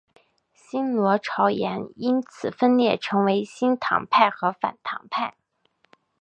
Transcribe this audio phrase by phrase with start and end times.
[0.55, 5.35] 新罗朝延因此分裂为亲唐派和反唐派。